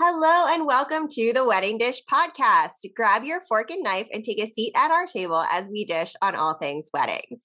[0.00, 2.86] Hello and welcome to the Wedding Dish podcast.
[2.94, 6.14] Grab your fork and knife and take a seat at our table as we dish
[6.22, 7.40] on all things weddings.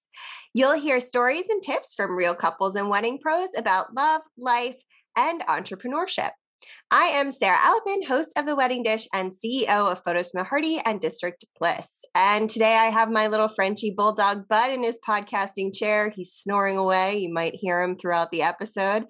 [0.53, 4.75] You'll hear stories and tips from real couples and wedding pros about love, life,
[5.17, 6.29] and entrepreneurship.
[6.95, 10.43] I am Sarah Alapin, host of The Wedding Dish and CEO of Photos from the
[10.43, 12.05] Harty and District Bliss.
[12.13, 16.11] And today I have my little Frenchy bulldog Bud in his podcasting chair.
[16.15, 17.17] He's snoring away.
[17.17, 19.05] You might hear him throughout the episode.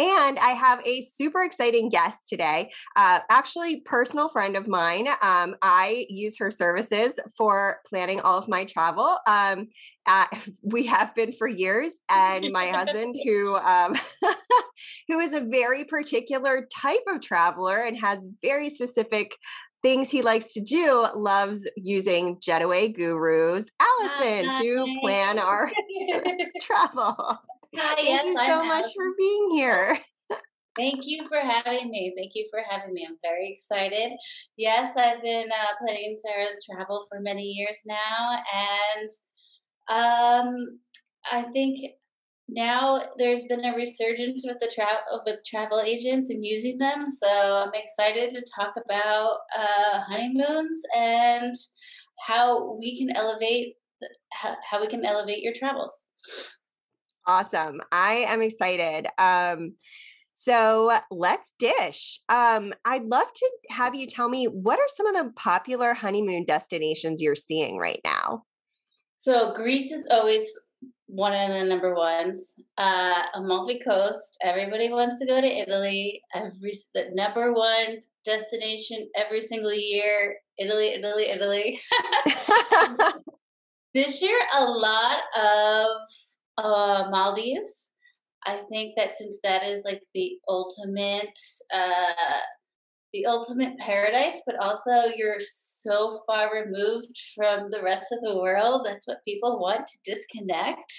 [0.00, 5.06] And I have a super exciting guest today, uh, actually, personal friend of mine.
[5.22, 9.16] Um, I use her services for planning all of my travel.
[9.28, 9.68] Um,
[10.08, 10.26] uh,
[10.64, 13.94] we have been for years, and my husband, who um,
[15.08, 19.36] who is a very particular type of traveler and has very specific
[19.82, 24.62] things he likes to do, loves using Jetaway Gurus, Alyson, Hi.
[24.62, 25.70] to plan our
[26.60, 27.38] travel.
[27.76, 28.94] Hi, Thank yes, you so I'm much Alyson.
[28.96, 29.98] for being here.
[30.76, 32.14] Thank you for having me.
[32.16, 33.04] Thank you for having me.
[33.08, 34.12] I'm very excited.
[34.56, 39.10] Yes, I've been uh, planning Sarah's travel for many years now, and
[39.88, 40.78] um,
[41.30, 41.80] I think
[42.48, 47.06] now there's been a resurgence with the travel with travel agents and using them.
[47.08, 51.54] So I'm excited to talk about uh, honeymoons and
[52.26, 53.74] how we can elevate
[54.32, 56.04] how, how we can elevate your travels.
[57.26, 57.80] Awesome.
[57.92, 59.06] I am excited.
[59.18, 59.74] Um,
[60.32, 62.20] so let's dish.
[62.28, 66.44] Um, I'd love to have you tell me what are some of the popular honeymoon
[66.46, 68.44] destinations you're seeing right now?
[69.18, 70.48] So Greece is always
[71.08, 72.54] one of the number ones.
[72.76, 74.36] Uh, Amalfi Coast.
[74.42, 76.22] Everybody wants to go to Italy.
[76.34, 80.36] Every the number one destination every single year.
[80.58, 81.80] Italy, Italy, Italy.
[83.94, 85.96] this year, a lot of
[86.58, 87.92] uh, Maldives.
[88.44, 91.38] I think that since that is like the ultimate
[91.72, 92.40] uh,
[93.12, 98.82] the ultimate paradise, but also you're so far removed from the rest of the world.
[98.84, 100.92] That's what people want to disconnect.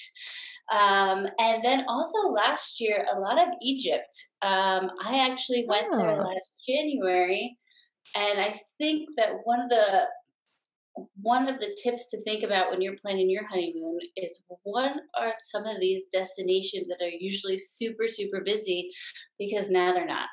[0.72, 4.16] Um, and then also last year, a lot of Egypt.
[4.42, 5.98] Um, I actually went oh.
[5.98, 7.58] there last January,
[8.16, 10.08] and I think that one of the
[11.22, 15.34] one of the tips to think about when you're planning your honeymoon is what are
[15.44, 18.90] some of these destinations that are usually super, super busy
[19.38, 20.30] because now they're not.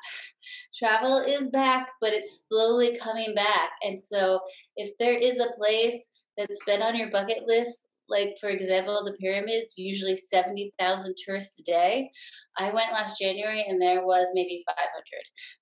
[0.77, 3.71] Travel is back, but it's slowly coming back.
[3.83, 4.41] And so
[4.77, 9.17] if there is a place that's been on your bucket list, like for example, the
[9.21, 12.11] pyramids, usually 70,000 tourists a day.
[12.57, 14.85] I went last January and there was maybe 500.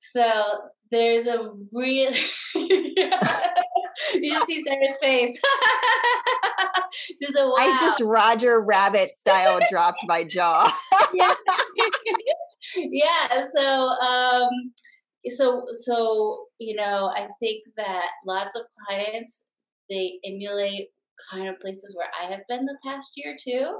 [0.01, 0.59] So
[0.91, 2.13] there's a real.
[4.65, 5.41] you just see Sarah's face.
[7.23, 7.55] just a wow.
[7.59, 10.73] I just Roger Rabbit style dropped my jaw.
[11.15, 11.35] yeah.
[12.77, 13.47] yeah.
[13.57, 14.51] So, um,
[15.31, 19.49] so, so you know, I think that lots of clients
[19.91, 20.89] they emulate
[21.31, 23.79] kind of places where I have been the past year too.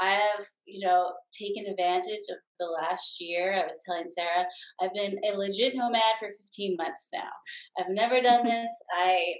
[0.00, 3.52] I have, you know, taken advantage of the last year.
[3.52, 4.46] I was telling Sarah,
[4.80, 7.30] I've been a legit nomad for 15 months now.
[7.78, 8.70] I've never done this.
[8.98, 9.34] I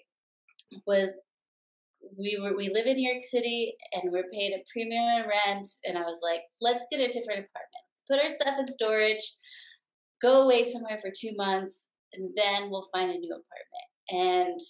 [0.86, 1.10] was
[2.18, 5.68] we were we live in New York City and we're paid a premium in rent
[5.84, 7.84] and I was like, let's get a different apartment.
[7.92, 9.34] Let's put our stuff in storage,
[10.20, 13.88] go away somewhere for two months, and then we'll find a new apartment.
[14.10, 14.60] And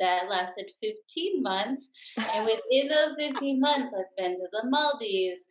[0.00, 1.90] that lasted 15 months.
[2.16, 5.42] And within those 15 months, I've been to the Maldives,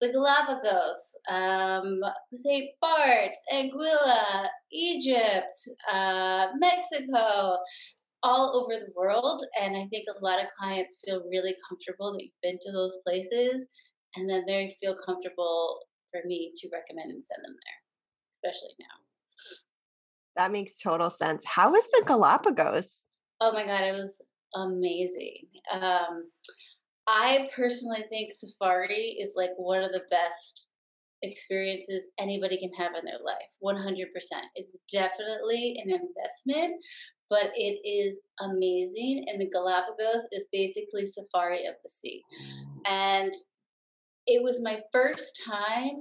[0.00, 2.00] the Galapagos, um,
[2.32, 2.70] St.
[2.80, 5.56] Bart's, Anguilla, Egypt,
[5.90, 7.56] uh, Mexico,
[8.22, 9.44] all over the world.
[9.60, 12.98] And I think a lot of clients feel really comfortable that you've been to those
[13.06, 13.66] places.
[14.16, 15.80] And then they feel comfortable
[16.10, 17.80] for me to recommend and send them there,
[18.34, 18.96] especially now.
[20.36, 21.44] That makes total sense.
[21.44, 23.08] How was the Galapagos?
[23.40, 24.12] Oh my God, it was
[24.54, 25.46] amazing.
[25.72, 26.30] Um,
[27.06, 30.68] I personally think safari is like one of the best
[31.22, 34.06] experiences anybody can have in their life 100%
[34.54, 36.80] it's definitely an investment
[37.30, 39.26] but it is amazing.
[39.28, 42.22] And the Galapagos is basically safari of the sea.
[42.86, 43.32] And
[44.26, 46.00] it was my first time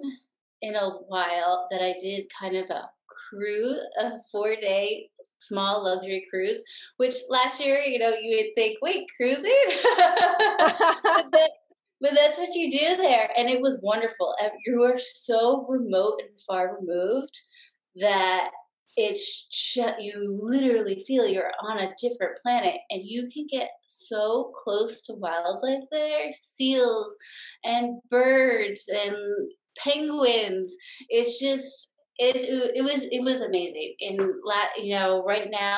[0.61, 2.89] in a while that I did kind of a
[3.29, 5.09] cruise, a four day
[5.39, 6.63] small luxury cruise,
[6.97, 9.43] which last year, you know, you would think, wait, cruising?
[9.97, 11.31] but,
[12.01, 13.29] but that's what you do there.
[13.37, 14.35] And it was wonderful.
[14.65, 17.39] You are so remote and far removed
[17.97, 18.51] that
[18.97, 19.47] it's
[19.99, 25.13] you literally feel you're on a different planet and you can get so close to
[25.13, 27.15] wildlife there seals
[27.63, 29.15] and birds and
[29.77, 30.75] penguins
[31.09, 33.95] it's just it, it was it was amazing.
[33.99, 34.17] In
[34.81, 35.77] you know, right now,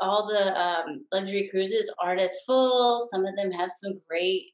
[0.00, 3.06] all the um, luxury cruises aren't as full.
[3.10, 4.44] Some of them have some great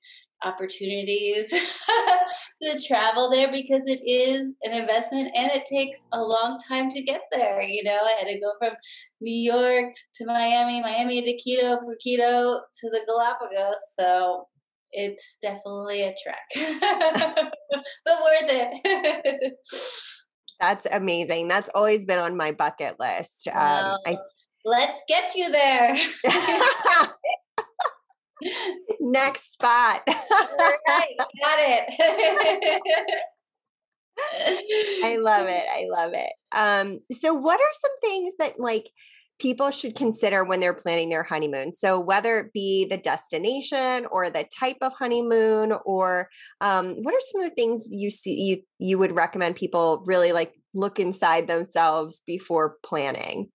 [0.43, 1.51] opportunities
[2.63, 7.03] to travel there because it is an investment and it takes a long time to
[7.03, 7.63] get there.
[7.63, 8.77] You know, I had to go from
[9.21, 13.77] New York to Miami, Miami to Quito, from Quito to the Galapagos.
[13.99, 14.47] So
[14.93, 16.41] it's definitely a trek,
[18.05, 19.53] but worth it.
[20.61, 21.49] That's amazing.
[21.49, 23.49] That's always been on my bucket list.
[23.49, 24.19] Um, well, I,
[24.65, 25.97] let's get you there.
[29.00, 30.02] Next spot.
[30.06, 32.82] right, got it.
[35.02, 35.64] I love it.
[35.69, 36.32] I love it.
[36.52, 38.91] Um, so what are some things that like
[39.41, 41.75] people should consider when they're planning their honeymoon.
[41.75, 46.29] So, whether it be the destination or the type of honeymoon, or
[46.61, 50.32] um, what are some of the things you see you you would recommend people really
[50.32, 53.50] like look inside themselves before planning?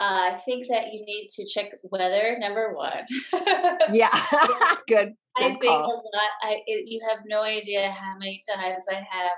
[0.00, 2.36] Uh, I think that you need to check weather.
[2.38, 3.04] Number one.
[3.92, 4.08] yeah,
[4.88, 5.14] good.
[5.36, 5.84] I think call.
[5.84, 6.30] a lot.
[6.42, 9.32] I it, you have no idea how many times I have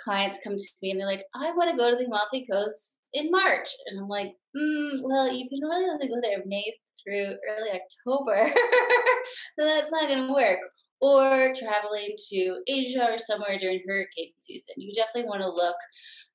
[0.00, 2.98] clients come to me and they're like, I want to go to the Amalfi Coast
[3.12, 3.68] in March.
[3.86, 8.50] And I'm like, mm, well, you can really only go there May through early October.
[9.58, 10.58] so that's not going to work.
[11.00, 14.76] Or traveling to Asia or somewhere during hurricane season.
[14.78, 15.76] You definitely want to look,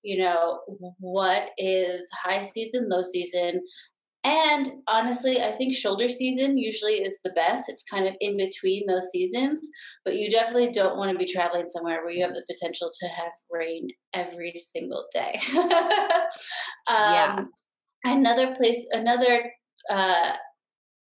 [0.04, 0.60] you know,
[1.00, 3.62] what is high season, low season,
[4.24, 7.70] and honestly, I think shoulder season usually is the best.
[7.70, 9.68] It's kind of in between those seasons,
[10.06, 13.08] but you definitely don't want to be traveling somewhere where you have the potential to
[13.08, 15.40] have rain every single day.
[15.58, 15.66] um,
[16.88, 17.40] yeah.
[18.04, 19.52] Another place, another
[19.90, 20.36] uh,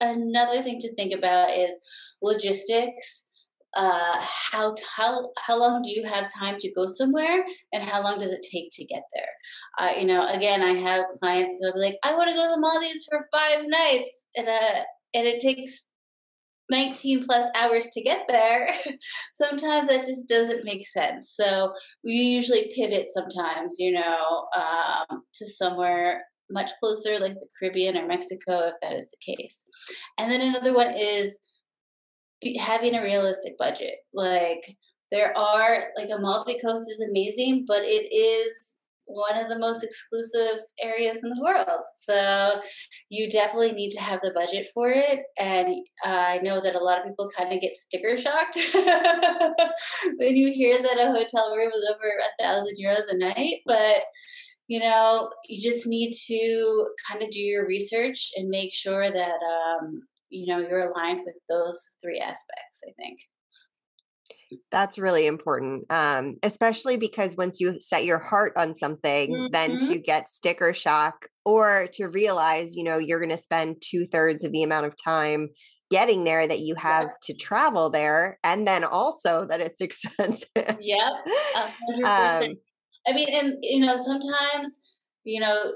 [0.00, 1.78] another thing to think about is
[2.22, 3.28] logistics
[3.75, 4.19] uh,
[4.53, 8.31] how how how long do you have time to go somewhere, and how long does
[8.31, 9.33] it take to get there?
[9.79, 12.55] Uh, you know, again, I have clients that are like, I want to go to
[12.55, 14.83] the Maldives for five nights, and uh,
[15.15, 15.93] and it takes
[16.71, 18.75] 19 plus hours to get there,
[19.35, 21.35] sometimes that just doesn't make sense.
[21.39, 21.73] So
[22.03, 28.07] we usually pivot sometimes, you know, um, to somewhere much closer, like the Caribbean or
[28.07, 29.65] Mexico, if that is the case.
[30.19, 31.39] And then another one is
[32.59, 33.97] having a realistic budget.
[34.12, 34.77] Like
[35.11, 38.73] there are like Amalfi Coast is amazing, but it is
[39.06, 41.81] one of the most exclusive areas in the world.
[41.99, 42.61] So
[43.11, 45.21] you definitely need to have the budget for it.
[45.39, 45.75] And
[46.05, 48.59] I know that a lot of people kind of get sticker shocked
[50.17, 53.61] when you hear that a hotel room is over a thousand euros a night.
[53.67, 54.03] But
[54.69, 59.37] you know, you just need to kind of do your research and make sure that
[59.83, 63.19] um, you know you're aligned with those three aspects i think
[64.70, 69.46] that's really important um, especially because once you set your heart on something mm-hmm.
[69.52, 74.44] then to get sticker shock or to realize you know you're going to spend two-thirds
[74.44, 75.49] of the amount of time
[75.90, 77.11] getting there that you have yeah.
[77.23, 81.12] to travel there and then also that it's expensive yep
[82.05, 82.55] um,
[83.06, 84.81] i mean and you know sometimes
[85.25, 85.73] you know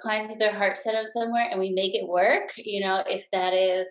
[0.00, 3.26] clients have their heart set on somewhere and we make it work, you know, if
[3.32, 3.86] that is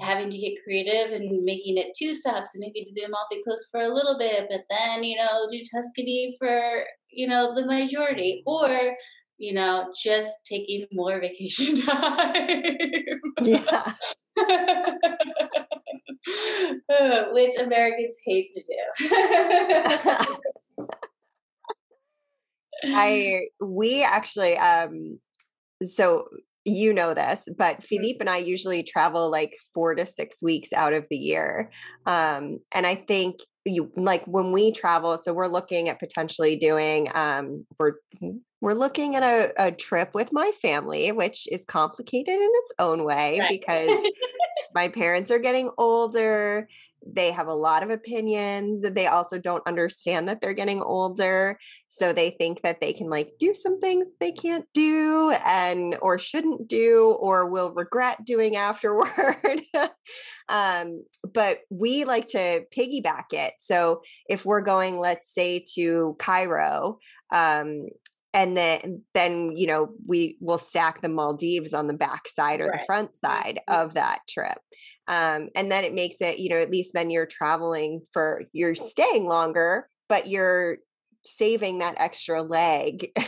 [0.00, 3.66] having to get creative and making it two stops and maybe do the Amalfi Coast
[3.70, 8.42] for a little bit, but then, you know, do Tuscany for, you know, the majority,
[8.46, 8.96] or,
[9.38, 12.34] you know, just taking more vacation time.
[13.42, 13.92] Yeah.
[17.32, 20.36] Which Americans hate to do.
[22.94, 25.18] I we actually um
[25.86, 26.28] so
[26.64, 27.82] you know this, but mm-hmm.
[27.82, 31.70] Philippe and I usually travel like four to six weeks out of the year.
[32.06, 37.08] Um, and I think you like when we travel, so we're looking at potentially doing
[37.14, 37.94] um we're
[38.60, 43.04] we're looking at a, a trip with my family, which is complicated in its own
[43.04, 43.50] way right.
[43.50, 43.90] because
[44.74, 46.68] my parents are getting older
[47.06, 52.12] they have a lot of opinions they also don't understand that they're getting older so
[52.12, 56.68] they think that they can like do some things they can't do and or shouldn't
[56.68, 59.62] do or will regret doing afterward.
[60.48, 63.54] Um, but we like to piggyback it.
[63.60, 66.98] So if we're going let's say to cairo
[67.32, 67.88] um,
[68.34, 72.68] and then then you know we will stack the maldives on the back side or
[72.68, 72.80] right.
[72.80, 73.82] the front side mm-hmm.
[73.82, 74.58] of that trip
[75.08, 78.74] um, and then it makes it you know at least then you're traveling for you're
[78.74, 80.78] staying longer but you're
[81.24, 83.10] saving that extra leg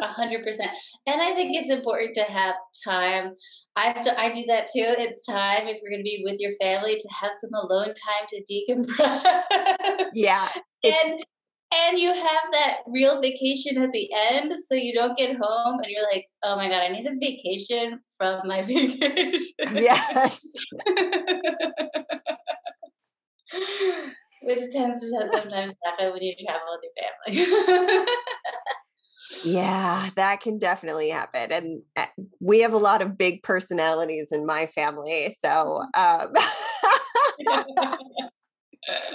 [0.00, 0.70] A hundred percent.
[1.08, 2.54] And I think it's important to have
[2.84, 3.32] time.
[3.74, 4.94] I have to, I do that too.
[4.96, 8.28] It's time if you're going to be with your family to have some alone time
[8.28, 10.06] to decompress.
[10.14, 10.46] Yeah.
[10.84, 11.20] and
[11.74, 15.86] and you have that real vacation at the end, so you don't get home and
[15.88, 19.32] you're like, oh my god, I need a vacation from my vacation.
[19.74, 20.46] Yes.
[24.42, 28.06] Which tends to sometimes happen when you travel with your family.
[29.44, 31.52] Yeah, that can definitely happen.
[31.52, 32.06] And uh,
[32.40, 35.34] we have a lot of big personalities in my family.
[35.44, 36.32] So um,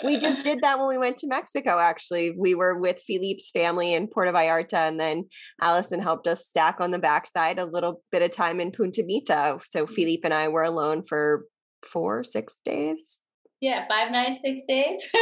[0.04, 2.32] we just did that when we went to Mexico, actually.
[2.38, 5.26] We were with Philippe's family in Puerto Vallarta, and then
[5.62, 9.60] Alyson helped us stack on the backside a little bit of time in Punta Mita.
[9.66, 9.94] So mm-hmm.
[9.94, 11.46] Philippe and I were alone for
[11.86, 13.20] four, six days.
[13.64, 15.08] Yeah, five nights, six days.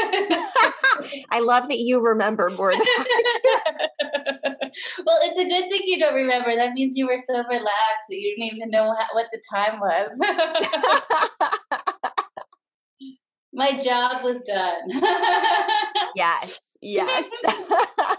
[1.29, 2.81] I love that you remember more than
[5.05, 6.55] well, it's a good thing you don't remember.
[6.55, 10.19] That means you were so relaxed that you didn't even know what the time was.
[13.53, 14.89] My job was done.
[16.15, 17.29] yes, yes.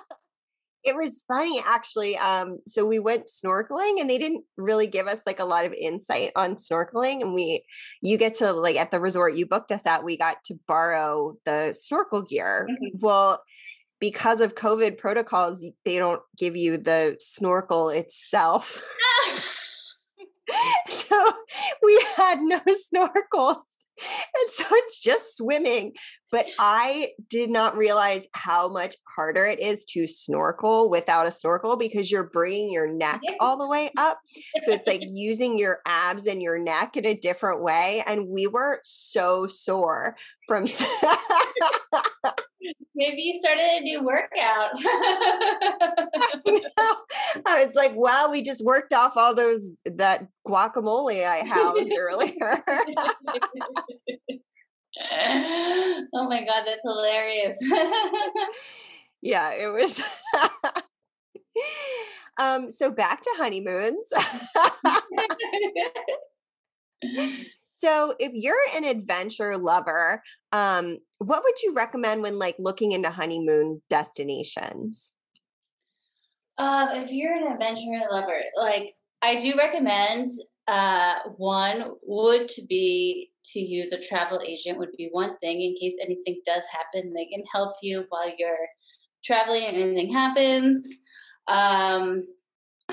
[0.84, 5.20] it was funny actually um so we went snorkeling and they didn't really give us
[5.26, 7.64] like a lot of insight on snorkeling and we
[8.02, 11.34] you get to like at the resort you booked us at we got to borrow
[11.44, 12.98] the snorkel gear mm-hmm.
[12.98, 13.40] well
[14.00, 18.82] because of covid protocols they don't give you the snorkel itself
[20.88, 21.32] so
[21.82, 23.62] we had no snorkels
[24.42, 25.92] and so it's just swimming.
[26.30, 31.76] But I did not realize how much harder it is to snorkel without a snorkel
[31.76, 34.18] because you're bringing your neck all the way up.
[34.62, 38.02] So it's like using your abs and your neck in a different way.
[38.06, 40.16] And we were so sore
[40.48, 40.66] from.
[42.94, 44.70] Maybe you started a new workout.
[46.46, 51.92] I, I was like, wow, we just worked off all those that guacamole I housed
[51.98, 52.62] earlier.
[56.14, 57.58] oh my god, that's hilarious.
[59.22, 60.02] yeah, it was
[62.38, 64.08] um so back to honeymoons.
[67.82, 70.22] So, if you're an adventure lover,
[70.52, 75.12] um, what would you recommend when like looking into honeymoon destinations?
[76.58, 80.28] Um, if you're an adventure lover, like I do recommend
[80.68, 85.74] uh, one would to be to use a travel agent would be one thing in
[85.80, 87.12] case anything does happen.
[87.12, 88.68] They can help you while you're
[89.24, 90.88] traveling and anything happens.
[91.48, 92.24] Um,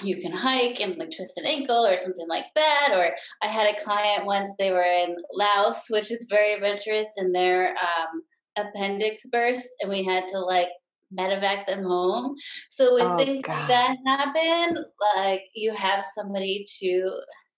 [0.03, 2.89] you can hike and like twist an ankle or something like that.
[2.93, 7.33] Or I had a client once, they were in Laos, which is very adventurous, and
[7.33, 8.21] their um,
[8.57, 10.69] appendix burst, and we had to like
[11.17, 12.35] medevac them home.
[12.69, 13.59] So when oh, things God.
[13.59, 14.83] like that happen,
[15.15, 17.09] like you have somebody to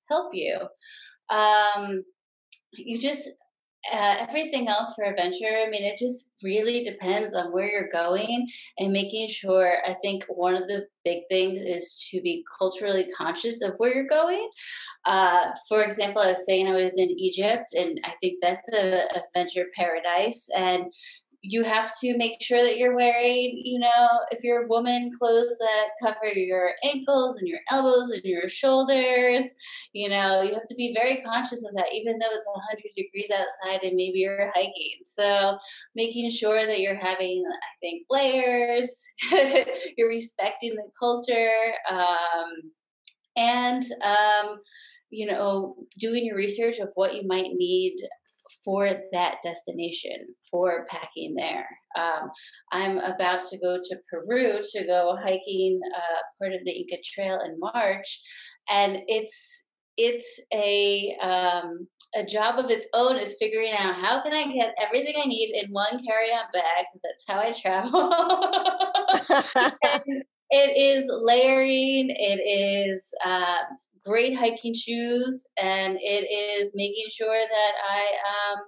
[0.10, 0.58] help you.
[1.30, 2.04] Um,
[2.74, 3.30] you just
[3.92, 8.48] uh, everything else for adventure, I mean, it just really depends on where you're going
[8.78, 9.78] and making sure.
[9.86, 14.08] I think one of the big things is to be culturally conscious of where you're
[14.08, 14.48] going.
[15.06, 19.08] Uh, for example, I was saying I was in Egypt, and I think that's a
[19.16, 20.48] adventure paradise.
[20.56, 20.86] And
[21.44, 25.58] you have to make sure that you're wearing, you know, if you're a woman, clothes
[25.60, 29.46] that cover your ankles and your elbows and your shoulders.
[29.94, 33.32] You know, you have to be very conscious of that, even though it's 100 degrees
[33.32, 35.00] outside and maybe you're hiking.
[35.06, 35.58] So,
[35.96, 39.04] making sure that you're having, I think, layers,
[39.98, 41.50] you're respecting the culture,
[41.90, 42.72] um,
[43.36, 44.60] and, um,
[45.10, 47.96] you know, doing your research of what you might need
[48.64, 51.68] for that destination for packing there.
[51.98, 52.30] Um,
[52.72, 57.40] I'm about to go to Peru to go hiking uh, part of the Inca Trail
[57.46, 58.22] in March,
[58.70, 59.66] and it's
[59.98, 64.76] it's a um, a job of its own is figuring out how can I get
[64.82, 68.12] everything I need in one carry-on bag because that's how I travel.
[70.50, 72.10] it is layering.
[72.10, 78.60] It is um, great hiking shoes, and it is making sure that I, um,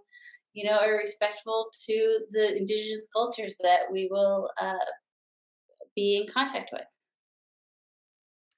[0.54, 4.74] you know, are respectful to the indigenous cultures that we will uh,
[5.96, 6.82] be in contact with.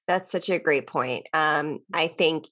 [0.06, 1.26] That's such a great point.
[1.32, 2.46] Um, I think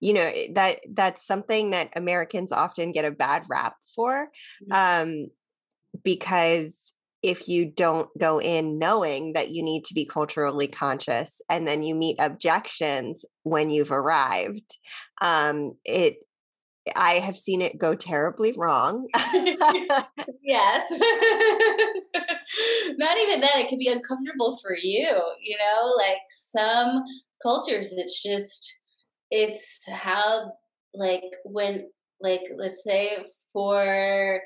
[0.00, 4.30] you know that that's something that Americans often get a bad rap for
[4.70, 4.72] mm-hmm.
[5.10, 5.26] um,
[6.02, 6.78] because
[7.22, 11.82] if you don't go in knowing that you need to be culturally conscious and then
[11.82, 14.76] you meet objections when you've arrived
[15.20, 16.16] um it
[16.96, 19.06] i have seen it go terribly wrong.
[20.42, 20.90] Yes.
[22.96, 25.08] Not even that it can be uncomfortable for you
[25.40, 26.22] you know like
[26.52, 27.04] some
[27.42, 28.78] cultures it's just
[29.30, 30.52] it's how
[30.94, 31.88] like when
[32.20, 34.40] like let's say for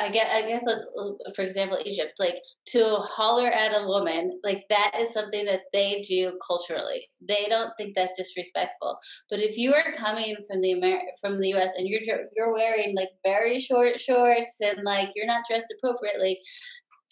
[0.00, 4.40] I guess, I guess, let's, uh, for example, Egypt, like to holler at a woman,
[4.42, 7.08] like that is something that they do culturally.
[7.26, 8.98] They don't think that's disrespectful.
[9.30, 11.72] But if you are coming from the Amer- from the U.S.
[11.76, 12.00] and you're
[12.36, 16.40] you're wearing like very short shorts and like you're not dressed appropriately,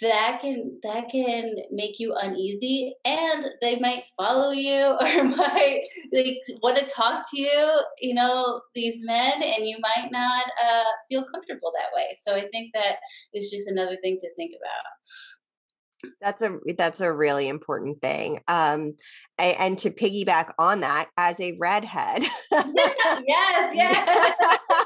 [0.02, 5.80] that can that can make you uneasy and they might follow you or might
[6.12, 10.84] like want to talk to you you know these men and you might not uh,
[11.10, 12.08] feel comfortable that way.
[12.20, 12.96] So i think that
[13.32, 16.12] is just another thing to think about.
[16.20, 18.94] That's a that's a really important thing um
[19.38, 22.22] I, and to piggyback on that as a redhead.
[22.52, 23.22] Yes
[23.74, 24.58] yes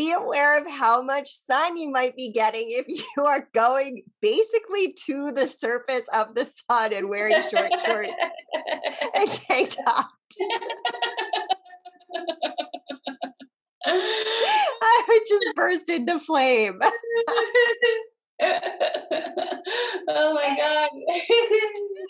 [0.00, 4.94] be aware of how much sun you might be getting if you are going basically
[4.94, 8.10] to the surface of the sun and wearing short shorts
[9.14, 10.08] and tank tops.
[13.86, 16.80] I would just burst into flame.
[20.08, 20.88] Oh my god!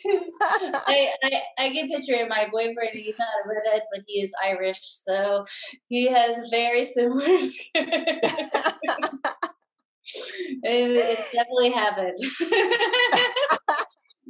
[0.87, 2.91] I, I I can picture my boyfriend.
[2.93, 5.45] He's not a redhead, but he is Irish, so
[5.89, 7.89] he has very similar skin.
[10.63, 12.19] it's definitely happened.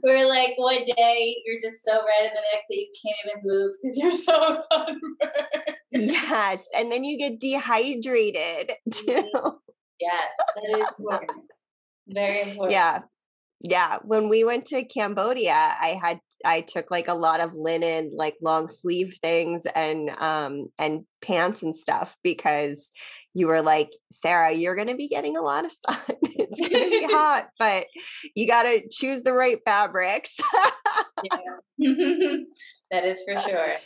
[0.02, 3.42] We're like one day you're just so red, and the next day you can't even
[3.44, 5.18] move because you're so sunburned.
[5.90, 8.90] Yes, and then you get dehydrated mm-hmm.
[8.90, 9.58] too.
[10.00, 11.50] Yes, that is important.
[12.12, 12.72] Very important.
[12.72, 13.00] Yeah.
[13.60, 13.98] Yeah.
[14.02, 18.36] When we went to Cambodia, I had I took like a lot of linen, like
[18.42, 22.90] long sleeve things and um and pants and stuff because
[23.34, 25.98] you were like, Sarah, you're gonna be getting a lot of sun.
[26.22, 27.86] it's gonna be hot, but
[28.34, 30.36] you gotta choose the right fabrics.
[31.78, 33.76] that is for sure.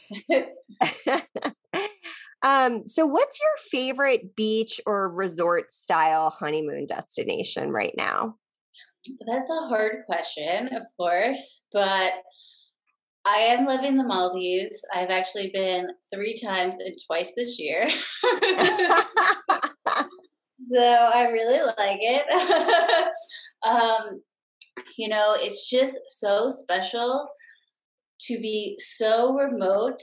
[2.45, 8.37] Um, so what's your favorite beach or resort style honeymoon destination right now?
[9.27, 12.13] That's a hard question, of course, but
[13.25, 14.85] I am living the Maldives.
[14.95, 17.89] I've actually been three times and twice this year.
[20.73, 23.09] so I really like it.
[23.67, 24.21] um,
[24.99, 27.27] you know, it's just so special
[28.21, 30.03] to be so remote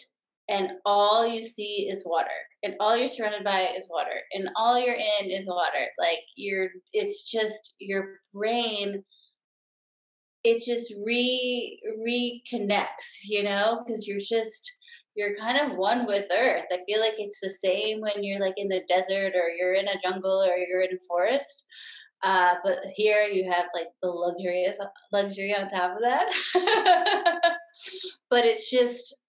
[0.51, 2.27] and all you see is water
[2.63, 5.87] and all you're surrounded by is water and all you're in is water.
[5.97, 9.03] Like you're it's just your brain
[10.43, 14.71] it just re reconnects you know because you're just
[15.15, 16.65] you're kind of one with earth.
[16.71, 19.87] I feel like it's the same when you're like in the desert or you're in
[19.87, 21.65] a jungle or you're in a forest
[22.23, 24.77] uh, but here you have like the luxurious
[25.11, 26.29] luxury on top of that.
[28.29, 29.20] But it's just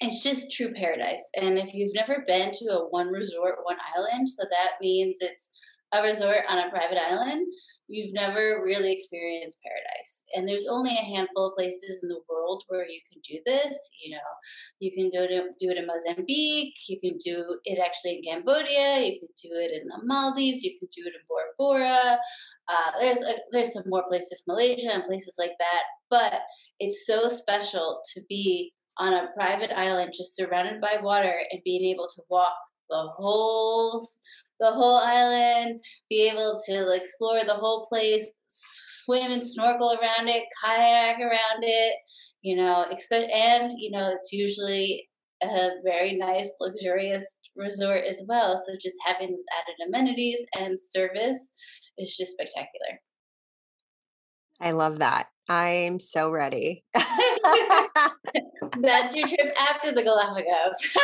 [0.00, 1.22] it's just true paradise.
[1.36, 5.52] And if you've never been to a one resort, one island, so that means it's
[5.92, 7.46] a resort on a private island,
[7.88, 10.24] you've never really experienced paradise.
[10.34, 13.76] And there's only a handful of places in the world where you can do this.
[14.04, 14.28] You know,
[14.80, 19.00] you can do it, do it in Mozambique, you can do it actually in Cambodia,
[19.00, 22.18] you can do it in the Maldives, you can do it in Bora Bora.
[22.68, 25.82] Uh, there's a, there's some more places, Malaysia and places like that.
[26.10, 26.40] But
[26.80, 31.84] it's so special to be on a private island just surrounded by water and being
[31.84, 32.54] able to walk
[32.88, 34.06] the whole
[34.58, 40.44] the whole island be able to explore the whole place swim and snorkel around it
[40.64, 41.94] kayak around it
[42.42, 45.08] you know expect and you know it's usually
[45.42, 48.62] a very nice luxurious resort as well.
[48.66, 51.54] So just having these added amenities and service
[51.98, 53.00] is just spectacular.
[54.60, 56.82] I love that I'm so ready.
[56.94, 57.06] That's
[59.14, 60.96] your trip after the Galapagos.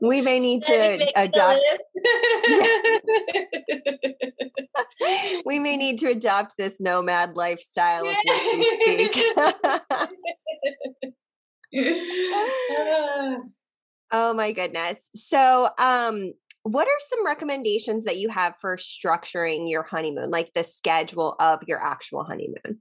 [0.00, 1.60] we may need to adopt.
[5.44, 9.16] we may need to adopt this nomad lifestyle of which you speak.
[14.10, 15.08] oh my goodness.
[15.12, 16.32] So, um,
[16.72, 21.60] what are some recommendations that you have for structuring your honeymoon, like the schedule of
[21.66, 22.80] your actual honeymoon?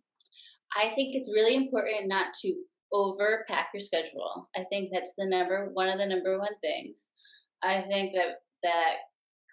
[0.76, 2.54] I think it's really important not to
[2.94, 4.50] overpack your schedule.
[4.56, 7.10] I think that's the number one of the number one things.
[7.64, 8.96] I think that that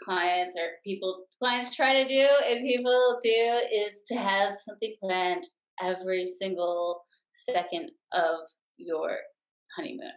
[0.02, 5.44] clients or people clients try to do and people do is to have something planned
[5.80, 8.40] every single second of
[8.76, 9.16] your
[9.76, 10.10] honeymoon.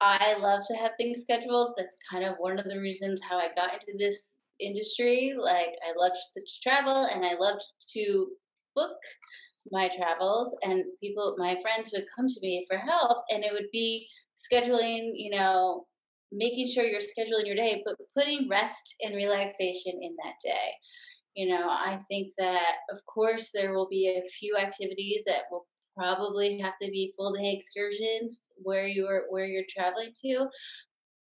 [0.00, 1.74] I love to have things scheduled.
[1.76, 5.34] That's kind of one of the reasons how I got into this industry.
[5.38, 7.62] Like I loved to travel and I loved
[7.94, 8.28] to
[8.74, 8.96] book
[9.70, 13.70] my travels and people my friends would come to me for help and it would
[13.72, 15.86] be scheduling, you know,
[16.32, 20.72] making sure you're scheduling your day, but putting rest and relaxation in that day.
[21.34, 25.66] You know, I think that of course there will be a few activities that will
[25.96, 30.48] probably have to be full day excursions where you're where you're traveling to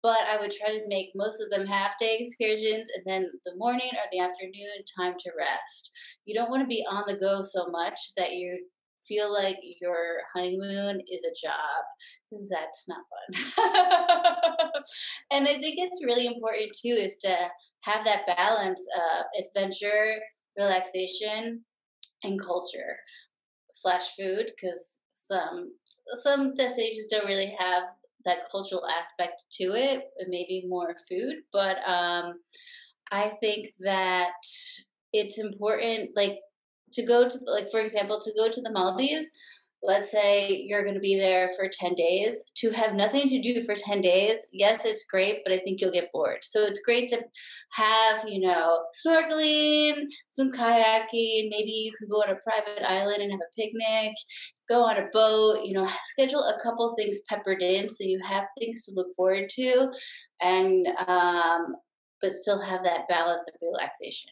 [0.02, 3.54] but I would try to make most of them half day excursions and then the
[3.56, 5.92] morning or the afternoon time to rest.
[6.24, 8.66] You don't want to be on the go so much that you
[9.06, 11.84] feel like your honeymoon is a job
[12.30, 13.04] because that's not
[13.54, 13.62] fun.
[15.30, 17.36] and I think it's really important too is to
[17.82, 20.16] have that balance of adventure,
[20.58, 21.64] relaxation,
[22.24, 22.96] and culture
[23.72, 25.72] slash food because some
[26.22, 27.84] some destinations don't really have
[28.24, 31.36] that cultural aspect to it, maybe more food.
[31.52, 32.34] But um,
[33.10, 34.32] I think that
[35.12, 36.38] it's important, like
[36.94, 39.26] to go to, like for example, to go to the Maldives
[39.82, 43.62] let's say you're going to be there for 10 days to have nothing to do
[43.64, 46.38] for 10 days yes it's great but i think you'll get bored.
[46.42, 47.22] So it's great to
[47.72, 53.32] have you know snorkeling some kayaking maybe you could go on a private island and
[53.32, 54.14] have a picnic
[54.68, 58.44] go on a boat you know schedule a couple things peppered in so you have
[58.58, 59.90] things to look forward to
[60.40, 61.74] and um,
[62.22, 64.30] but still have that balance of relaxation.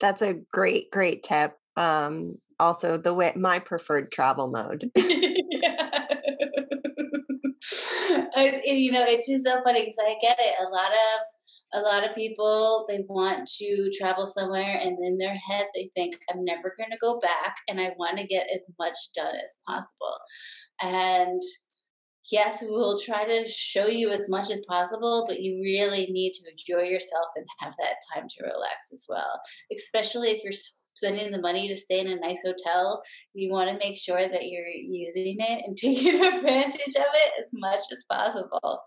[0.00, 1.56] That's a great great tip.
[1.76, 4.90] Um, also the way my preferred travel mode.
[8.38, 10.54] I, you know, it's just so funny because I get it.
[10.60, 11.20] A lot of
[11.74, 16.16] a lot of people they want to travel somewhere and in their head they think
[16.30, 19.56] i'm never going to go back and i want to get as much done as
[19.66, 20.16] possible
[20.80, 21.42] and
[22.30, 26.32] yes we will try to show you as much as possible but you really need
[26.32, 29.40] to enjoy yourself and have that time to relax as well
[29.76, 30.52] especially if you're
[30.96, 33.02] spending the money to stay in a nice hotel,
[33.34, 37.50] you want to make sure that you're using it and taking advantage of it as
[37.52, 38.82] much as possible.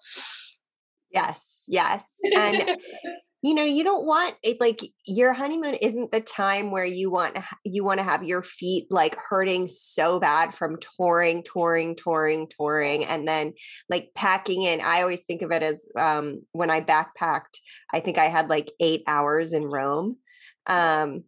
[1.12, 2.06] Yes, yes.
[2.36, 2.78] And
[3.42, 7.38] you know, you don't want it like your honeymoon isn't the time where you want
[7.64, 13.06] you want to have your feet like hurting so bad from touring, touring, touring, touring
[13.06, 13.54] and then
[13.90, 14.82] like packing in.
[14.82, 17.60] I always think of it as um when I backpacked,
[17.94, 20.18] I think I had like 8 hours in Rome.
[20.66, 21.24] Um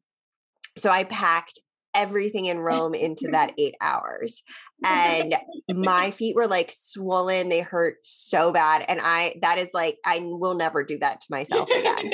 [0.77, 1.59] so I packed
[1.93, 4.43] everything in Rome into that eight hours.
[4.83, 5.35] And
[5.69, 7.49] my feet were like swollen.
[7.49, 8.83] They hurt so bad.
[8.87, 12.11] And I, that is like, I will never do that to myself again.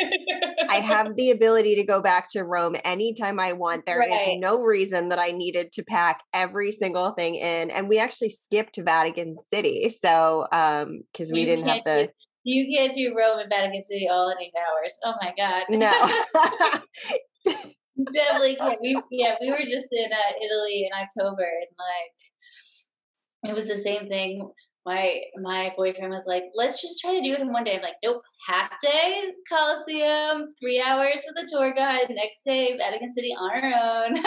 [0.70, 3.86] I have the ability to go back to Rome anytime I want.
[3.86, 4.12] There right.
[4.12, 7.72] is no reason that I needed to pack every single thing in.
[7.72, 9.90] And we actually skipped Vatican City.
[10.04, 12.10] So, um, cause we you didn't have the.
[12.44, 14.98] you can't do Rome and Vatican City all in eight hours.
[15.06, 15.64] Oh my God.
[15.70, 17.64] No.
[18.14, 18.76] definitely can.
[18.82, 23.78] We yeah, we were just in uh, Italy in October, and like it was the
[23.78, 24.50] same thing.
[24.86, 27.82] My my boyfriend was like, "Let's just try to do it in one day." I'm
[27.82, 32.10] like, "Nope, half day Colosseum, three hours with a tour guide.
[32.10, 34.14] Next day, Vatican City on our own,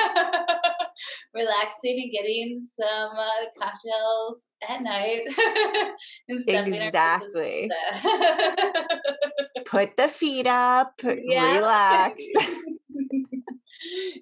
[1.35, 5.23] relaxing and getting some uh, cocktails at night."
[6.29, 7.71] exactly.
[9.65, 11.01] Put the feet up.
[11.03, 11.57] Yeah.
[11.57, 12.23] Relax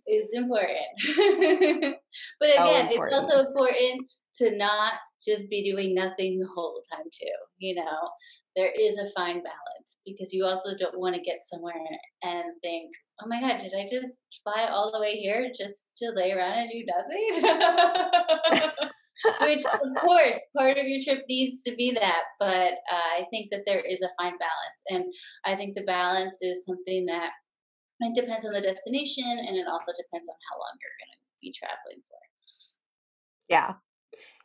[0.06, 1.96] it's important.
[2.40, 4.94] but again, it's also important to not
[5.26, 7.26] just be doing nothing the whole time too.
[7.58, 8.10] You know,
[8.56, 11.74] there is a fine balance because you also don't want to get somewhere
[12.22, 12.90] and think,
[13.22, 16.58] oh my God, did I just fly all the way here just to lay around
[16.58, 18.78] and do nothing?
[19.42, 22.22] Which, of course, part of your trip needs to be that.
[22.38, 24.80] But uh, I think that there is a fine balance.
[24.88, 25.04] And
[25.44, 27.30] I think the balance is something that
[28.00, 31.20] it depends on the destination and it also depends on how long you're going to
[31.40, 32.18] be traveling for.
[33.48, 33.74] Yeah.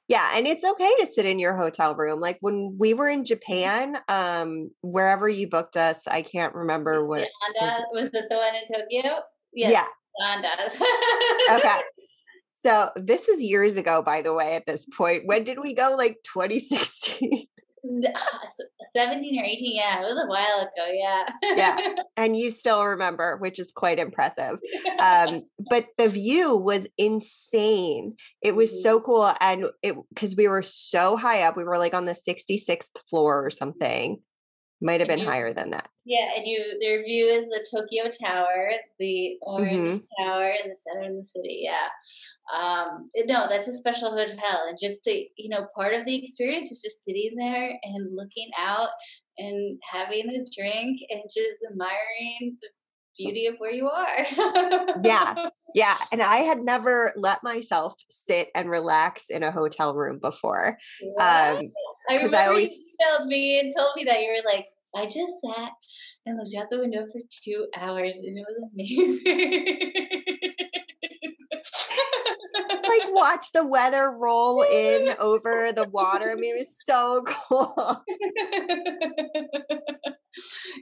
[0.10, 2.20] Yeah, and it's okay to sit in your hotel room.
[2.20, 3.26] Like when we were in mm-hmm.
[3.26, 8.04] Japan, um, wherever you booked us, I can't remember what Andaz, was.
[8.04, 9.22] was it the one in Tokyo?
[9.54, 9.88] Yes, yeah.
[10.22, 11.58] Andaz.
[11.58, 11.82] okay.
[12.66, 15.24] So this is years ago, by the way, at this point.
[15.24, 15.28] Mm-hmm.
[15.28, 15.96] When did we go?
[15.98, 17.46] Like 2016?
[18.96, 21.26] 17 or 18 yeah it was a while ago yeah.
[21.56, 24.60] Yeah and you still remember which is quite impressive.
[25.00, 28.16] Um but the view was insane.
[28.42, 28.82] It was mm-hmm.
[28.82, 32.14] so cool and it because we were so high up we were like on the
[32.14, 34.20] 66th floor or something
[34.84, 35.88] might have been you, higher than that.
[36.06, 40.24] Yeah, and you their view is the Tokyo Tower, the orange mm-hmm.
[40.24, 41.62] tower in the center of the city.
[41.64, 41.88] Yeah.
[42.54, 46.72] Um, no, that's a special hotel, and just to you know, part of the experience
[46.72, 48.90] is just sitting there and looking out
[49.38, 52.68] and having a drink and just admiring the
[53.18, 54.96] beauty of where you are.
[55.04, 55.50] yeah.
[55.76, 55.98] Yeah.
[56.12, 60.78] And I had never let myself sit and relax in a hotel room before.
[61.20, 61.72] Um,
[62.08, 65.06] I remember I always, you emailed me and told me that you were like, I
[65.06, 65.72] just sat
[66.26, 69.94] and looked out the window for two hours and it was amazing.
[73.00, 76.32] like watch the weather roll in over the water.
[76.32, 78.04] I mean, it was so cool.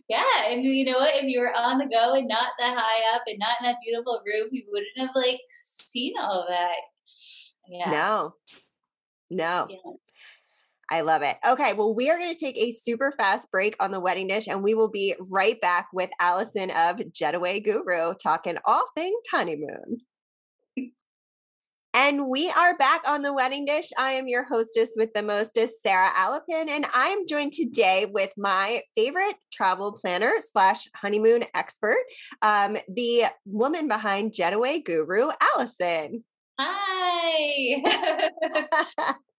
[0.09, 1.15] yeah, and you know what?
[1.15, 3.77] If you were on the go and not that high up and not in that
[3.83, 6.75] beautiful room, you wouldn't have like seen all that.
[7.69, 7.89] Yeah.
[7.89, 8.33] No.
[9.29, 9.67] No.
[9.69, 9.77] Yeah.
[10.89, 11.37] I love it.
[11.47, 14.47] Okay, well, we are going to take a super fast break on the wedding dish,
[14.47, 19.99] and we will be right back with Alyson of Jetaway Guru talking all things honeymoon.
[21.93, 23.89] And we are back on the wedding dish.
[23.97, 28.31] I am your hostess with the mostest, Sarah Alapin, and I am joined today with
[28.37, 31.99] my favorite travel planner slash honeymoon expert,
[32.41, 36.23] um, the woman behind Jetaway Guru, Alyson.
[36.57, 37.83] Hi.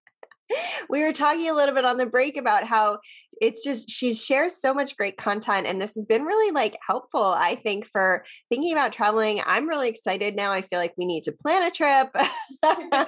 [0.90, 2.98] we were talking a little bit on the break about how
[3.40, 7.34] it's just she shares so much great content and this has been really like helpful
[7.36, 11.24] i think for thinking about traveling i'm really excited now i feel like we need
[11.24, 12.08] to plan a trip
[12.62, 13.06] i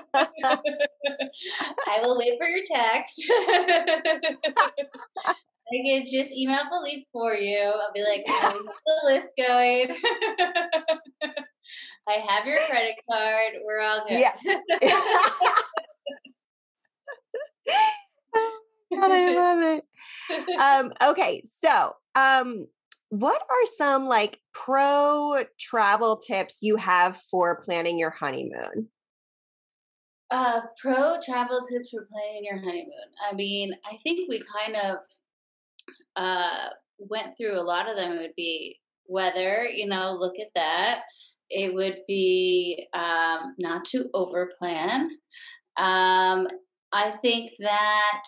[2.03, 3.23] will wait for your text
[5.66, 7.59] I can just email Philippe for you.
[7.59, 8.68] I'll be like, I have the
[9.07, 9.97] list going.
[12.07, 13.55] I have your credit card.
[13.64, 14.20] We're all good.
[14.20, 14.35] Yeah.
[18.94, 20.61] God, I love it.
[20.61, 22.66] Um, okay, so um,
[23.09, 28.88] what are some like pro travel tips you have for planning your honeymoon?
[30.31, 32.90] Uh, pro travel tips for planning your honeymoon.
[33.31, 34.96] I mean, I think we kind of
[36.16, 38.12] uh, went through a lot of them.
[38.12, 41.03] It would be weather, you know, look at that.
[41.50, 45.07] It would be um, not to over plan.
[45.77, 46.48] Um,
[46.94, 48.22] I think that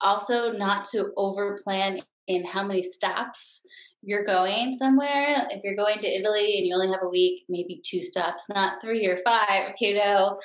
[0.00, 3.60] also not to overplan in how many stops
[4.02, 5.46] you're going somewhere.
[5.50, 8.80] If you're going to Italy and you only have a week, maybe two stops, not
[8.80, 10.40] three or five, you know.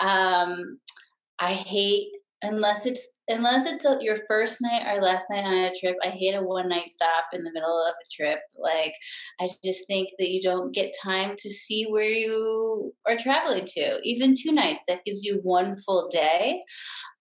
[0.00, 0.78] Um,
[1.40, 5.96] I hate unless it's unless it's your first night or last night on a trip
[6.04, 8.40] i hate a one night stop in the middle of a trip.
[8.58, 8.92] Like
[9.40, 14.00] i just think that you don't get time to see where you are traveling to.
[14.02, 16.60] Even two nights that gives you one full day.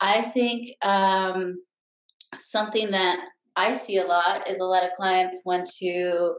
[0.01, 1.61] I think um,
[2.37, 3.19] something that
[3.55, 6.33] i see a lot is a lot of clients want to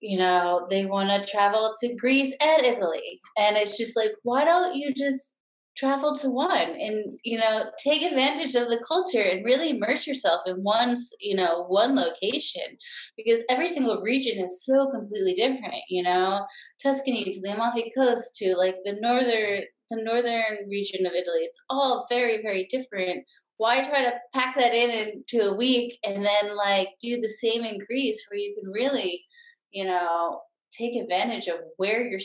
[0.00, 3.20] you know they want to travel to greece and italy.
[3.38, 5.36] And it's just like why don't you just
[5.76, 10.42] travel to one and you know take advantage of the culture and really immerse yourself
[10.46, 12.76] in one you know one location
[13.16, 16.44] because every single region is so completely different you know?
[16.82, 21.58] Tuscany to the amalfi coast to like the northern the northern region of italy it's
[21.70, 23.24] all very very different.
[23.58, 27.64] Why try to pack that in into a week and then like do the same
[27.64, 29.24] in greece where you can really
[29.70, 32.20] you know take advantage of where you're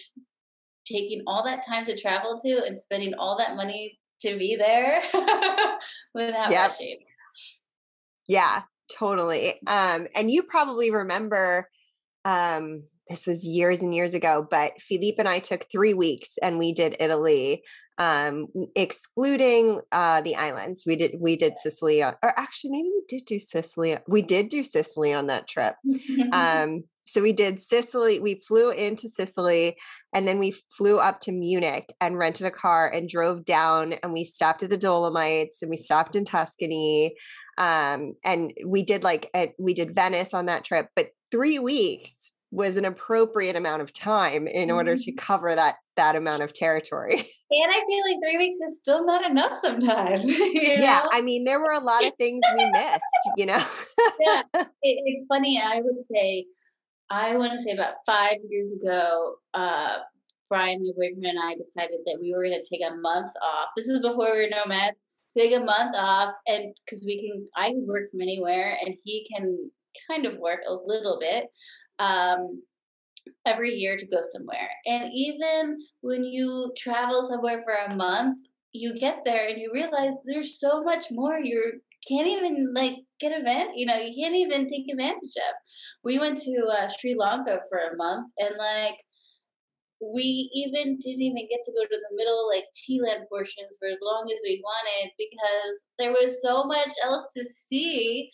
[0.89, 5.01] taking all that time to travel to and spending all that money to be there
[6.13, 6.69] without yep.
[6.69, 6.99] rushing.
[8.27, 9.59] Yeah, totally.
[9.67, 11.69] Um, and you probably remember
[12.25, 16.57] um, this was years and years ago, but Philippe and I took three weeks and
[16.57, 17.63] we did Italy,
[17.97, 20.83] um, excluding uh, the islands.
[20.85, 23.97] We did we did Sicily, on, or actually maybe we did do Sicily.
[24.07, 25.75] We did do Sicily on that trip.
[27.07, 28.19] so we did Sicily.
[28.19, 29.77] We flew into Sicily
[30.13, 34.11] and then we flew up to Munich and rented a car and drove down and
[34.11, 37.15] we stopped at the Dolomites and we stopped in Tuscany.
[37.57, 42.31] Um, and we did like, a, we did Venice on that trip, but three weeks
[42.51, 45.17] was an appropriate amount of time in order to mm-hmm.
[45.17, 47.25] cover that that amount of territory.
[47.49, 50.25] And I feel like three weeks is still not enough sometimes.
[50.53, 51.09] yeah, know?
[51.13, 53.01] I mean, there were a lot of things we missed.
[53.37, 53.65] You know.
[54.19, 55.57] yeah, it, it's funny.
[55.63, 56.45] I would say
[57.09, 59.99] I want to say about five years ago, uh,
[60.49, 63.69] Brian, my boyfriend, and I decided that we were going to take a month off.
[63.75, 64.97] This is before we were nomads.
[65.37, 69.27] Take a month off, and because we can, I can work from anywhere, and he
[69.31, 69.69] can
[70.09, 71.47] kind of work a little bit
[71.99, 72.63] um,
[73.45, 74.69] every year to go somewhere.
[74.85, 78.39] And even when you travel somewhere for a month,
[78.71, 83.39] you get there and you realize there's so much more you can't even like get
[83.39, 85.55] event you know you can't even take advantage of.
[86.03, 88.97] We went to uh, sri lanka for a month and like
[90.01, 93.87] we even didn't even get to go to the middle like tea land portions for
[93.87, 98.29] as long as we wanted because there was so much else to see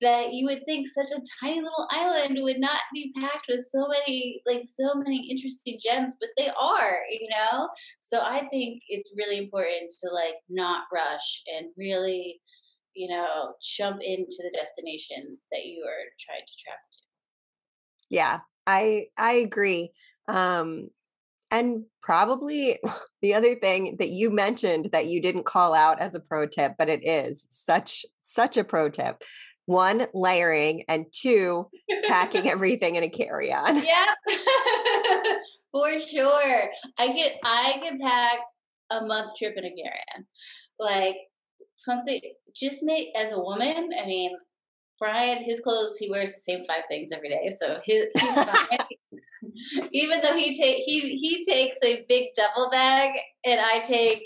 [0.00, 3.86] that you would think such a tiny little island would not be packed with so
[3.88, 7.68] many like so many interesting gems but they are you know?
[8.00, 12.40] So i think it's really important to like not rush and really
[12.94, 16.98] you know jump into the destination that you are trying to travel to.
[18.10, 19.90] Yeah i i agree
[20.28, 20.88] um
[21.50, 22.78] and probably
[23.22, 26.74] the other thing that you mentioned that you didn't call out as a pro tip
[26.78, 29.22] but it is such such a pro tip.
[29.66, 31.70] One layering and two
[32.06, 33.76] packing everything in a carry-on.
[33.76, 33.86] Yep
[35.72, 36.70] for sure.
[36.98, 38.40] I can i can pack
[38.90, 40.26] a month trip in a carry-on.
[40.78, 41.16] Like
[41.76, 42.20] something
[42.54, 44.36] just make as a woman i mean
[44.98, 48.78] brian his clothes he wears the same five things every day so his, he's fine
[49.92, 53.10] even though he take he he takes a big duffel bag
[53.44, 54.24] and i take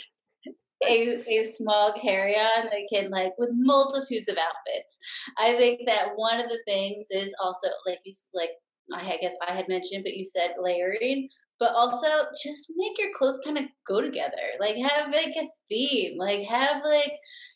[0.87, 4.99] a, a small carry-on that can like with multitudes of outfits.
[5.37, 8.51] I think that one of the things is also like you like
[8.95, 11.29] I guess I had mentioned, but you said layering,
[11.61, 12.07] but also
[12.43, 14.37] just make your clothes kind of go together.
[14.61, 16.19] Like have like a theme.
[16.19, 17.13] Like have like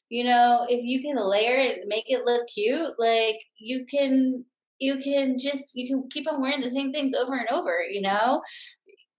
[0.09, 2.93] you know if you can layer it, make it look cute.
[2.99, 4.45] Like you can
[4.79, 7.83] you can just you can keep on wearing the same things over and over.
[7.91, 8.43] You know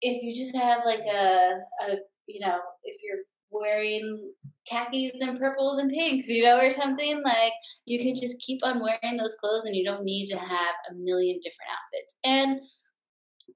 [0.02, 1.54] if you just have like a
[1.88, 1.96] a
[2.28, 4.32] you know if you're wearing
[4.69, 7.22] khakis and purples and pinks, you know, or something.
[7.24, 7.54] Like
[7.86, 10.93] you can just keep on wearing those clothes and you don't need to have a
[10.96, 12.15] million different outfits.
[12.24, 12.60] And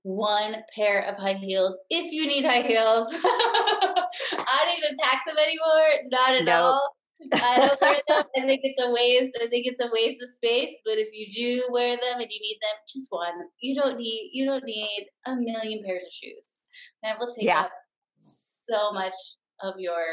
[0.04, 3.13] one pair of high heels if you need high heels.
[3.23, 6.10] I don't even pack them anymore.
[6.10, 6.56] Not at nope.
[6.56, 6.95] all.
[7.34, 8.23] I don't wear them.
[8.38, 9.38] I think it's a waste.
[9.41, 10.76] I think it's a waste of space.
[10.86, 13.34] But if you do wear them and you need them, just one.
[13.62, 14.32] You don't need.
[14.34, 16.60] You don't need a million pairs of shoes.
[17.04, 17.62] That will take yeah.
[17.62, 17.71] up
[18.19, 19.13] so much
[19.62, 20.04] of your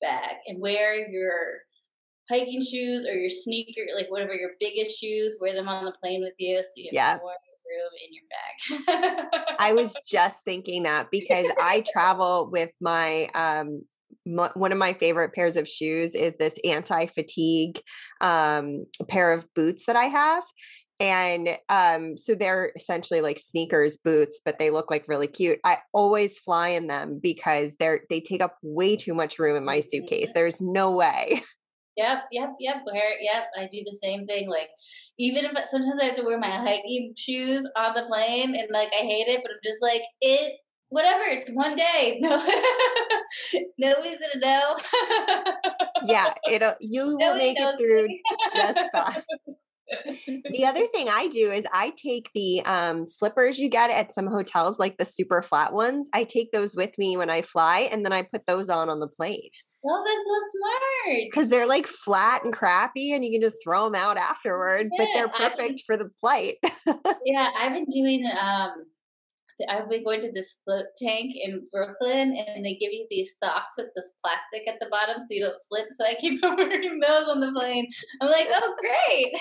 [0.00, 1.32] bag and wear your
[2.30, 6.20] hiking shoes or your sneaker, like whatever your biggest shoes, wear them on the plane
[6.20, 7.18] with you so you have yeah.
[7.20, 7.32] more
[7.68, 9.56] room in your bag.
[9.58, 13.82] I was just thinking that because I travel with my um
[14.24, 17.80] one of my favorite pairs of shoes is this anti-fatigue
[18.20, 20.44] um, pair of boots that I have.
[21.00, 25.60] And um, so they're essentially like sneakers boots but they look like really cute.
[25.64, 29.64] I always fly in them because they're they take up way too much room in
[29.64, 30.30] my suitcase.
[30.34, 31.42] There's no way
[31.98, 32.76] Yep, yep, yep.
[32.86, 33.44] Wear yep.
[33.58, 34.48] I do the same thing.
[34.48, 34.68] Like,
[35.18, 38.88] even if sometimes I have to wear my hiking shoes on the plane, and like
[38.92, 40.54] I hate it, but I'm just like it.
[40.90, 41.24] Whatever.
[41.26, 42.22] It's one day.
[43.78, 44.76] No, nobody's gonna know.
[46.04, 46.74] yeah, it'll.
[46.80, 48.08] You will make it through
[48.54, 49.22] just fine
[50.26, 54.26] the other thing I do is I take the um, slippers you get at some
[54.26, 56.08] hotels, like the super flat ones.
[56.12, 59.00] I take those with me when I fly, and then I put those on on
[59.00, 59.50] the plane.
[59.86, 61.22] Oh, that's so smart.
[61.30, 64.88] Because they're like flat and crappy, and you can just throw them out afterward.
[64.92, 66.56] Yeah, but they're perfect for the flight.
[67.24, 68.72] yeah, I've been doing um,
[69.68, 73.74] I've been going to this float tank in Brooklyn, and they give you these socks
[73.76, 75.86] with this plastic at the bottom so you don't slip.
[75.90, 77.88] So I keep wearing those on the plane.
[78.20, 79.32] I'm like, oh, great!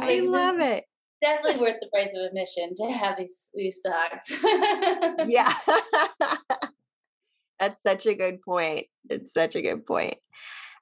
[0.00, 0.84] I love it.
[1.22, 4.32] Definitely worth the price of admission to have these these socks.
[5.26, 5.52] yeah,
[7.58, 8.86] that's such a good point.
[9.08, 10.18] It's such a good point.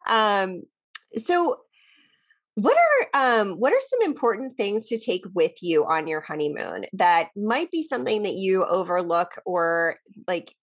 [0.08, 0.62] Um,
[1.16, 1.58] so
[2.56, 6.86] what are um what are some important things to take with you on your honeymoon
[6.92, 9.96] that might be something that you overlook or
[10.28, 10.54] like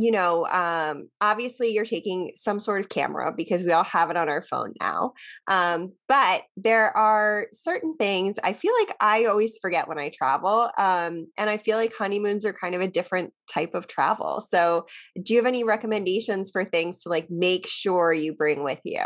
[0.00, 4.16] you know um obviously you're taking some sort of camera because we all have it
[4.16, 5.12] on our phone now
[5.48, 10.70] um but there are certain things i feel like i always forget when i travel
[10.78, 14.86] um and i feel like honeymoons are kind of a different type of travel so
[15.22, 19.02] do you have any recommendations for things to like make sure you bring with you?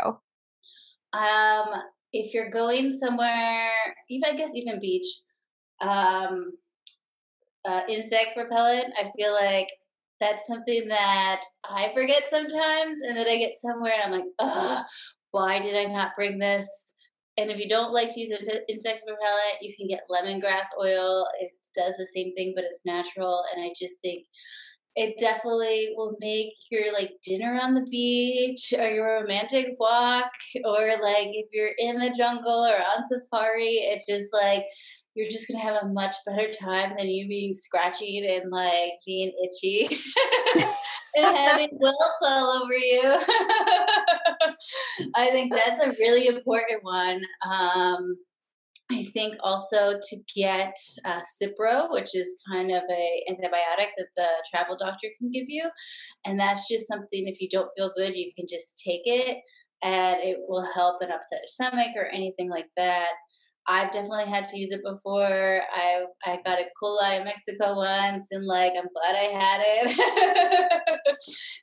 [1.13, 3.69] Um, if you're going somewhere,
[4.09, 5.05] even I guess even beach,
[5.81, 6.51] um,
[7.65, 9.69] uh, insect repellent, I feel like
[10.23, 14.85] that's something that I forget sometimes, and then I get somewhere and I'm like, ugh,
[15.31, 16.67] why did I not bring this?
[17.37, 21.27] And if you don't like to use insect repellent, you can get lemongrass oil.
[21.39, 23.43] It does the same thing, but it's natural.
[23.53, 24.25] And I just think
[24.95, 30.29] it definitely will make your like dinner on the beach or your romantic walk
[30.65, 34.63] or like if you're in the jungle or on safari it's just like
[35.15, 39.31] you're just gonna have a much better time than you being scratchy and like being
[39.43, 39.87] itchy
[41.15, 43.01] and having welts all over you
[45.15, 48.15] i think that's a really important one um
[48.91, 54.27] I think also to get uh, Cipro, which is kind of a antibiotic that the
[54.51, 55.67] travel doctor can give you,
[56.25, 59.37] and that's just something if you don't feel good, you can just take it,
[59.81, 63.09] and it will help an upset stomach or anything like that.
[63.67, 65.61] I've definitely had to use it before.
[65.73, 71.17] I I got a coli in Mexico once, and like I'm glad I had it.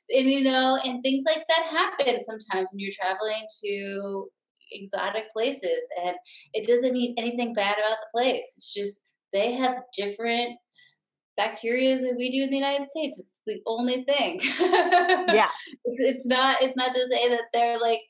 [0.17, 4.27] and you know, and things like that happen sometimes when you're traveling to
[4.71, 6.15] exotic places, and
[6.53, 8.45] it doesn't mean anything bad about the place.
[8.55, 10.57] It's just they have different
[11.37, 13.19] bacteria that we do in the United States.
[13.19, 14.39] It's the only thing.
[15.33, 15.49] yeah,
[15.85, 16.61] it's not.
[16.61, 18.01] It's not to say that they're like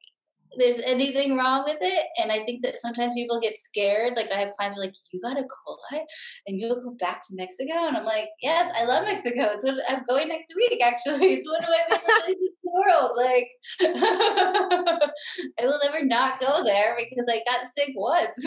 [0.58, 2.06] there's anything wrong with it.
[2.18, 4.14] And I think that sometimes people get scared.
[4.16, 6.02] Like I have clients are like, "You got a coli,
[6.48, 9.52] and you'll go back to Mexico?" And I'm like, "Yes, I love Mexico.
[9.54, 10.82] It's what I'm going next week.
[10.84, 13.12] Actually, it's one of my favorite places in the world.
[13.18, 13.50] Like,
[15.60, 18.46] I will never not go there because I got sick once."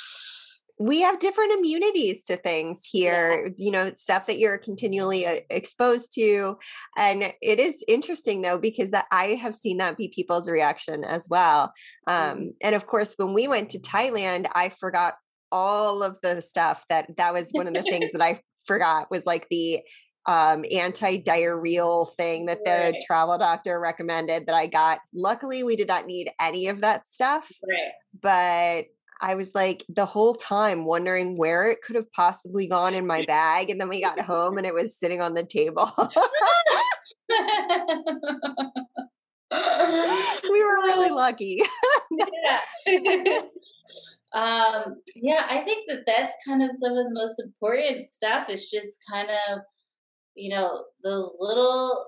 [0.78, 3.52] we have different immunities to things here yeah.
[3.56, 6.56] you know stuff that you're continually uh, exposed to
[6.96, 11.26] and it is interesting though because that i have seen that be people's reaction as
[11.30, 11.72] well
[12.06, 12.52] um, mm.
[12.62, 15.14] and of course when we went to thailand i forgot
[15.52, 19.24] all of the stuff that that was one of the things that i forgot was
[19.24, 19.80] like the
[20.28, 22.94] um, anti-diarrheal thing that the right.
[23.06, 24.98] travel doctor recommended that I got.
[25.14, 27.48] Luckily, we did not need any of that stuff.
[27.68, 27.92] Right.
[28.20, 28.86] But
[29.20, 33.24] I was like the whole time wondering where it could have possibly gone in my
[33.26, 33.70] bag.
[33.70, 35.90] And then we got home and it was sitting on the table.
[39.50, 41.62] we were really lucky.
[42.10, 42.60] yeah.
[44.32, 48.48] um, yeah, I think that that's kind of some of the most important stuff.
[48.48, 49.60] It's just kind of,
[50.34, 52.06] you know, those little